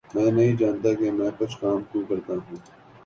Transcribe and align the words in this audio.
میں 0.15 0.31
نہیں 0.31 0.55
جانتا 0.57 0.93
کہ 0.93 1.11
میں 1.11 1.29
کچھ 1.37 1.57
کام 1.61 1.81
کیوں 1.91 2.03
کرتا 2.09 2.33
ہوں 2.33 2.55